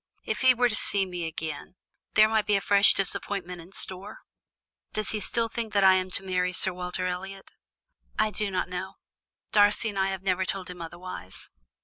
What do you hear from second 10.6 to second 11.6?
him otherwise."